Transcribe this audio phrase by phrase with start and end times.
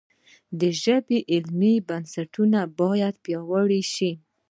[0.59, 4.11] د ژبې علمي بنسټونه باید پیاوړي شي.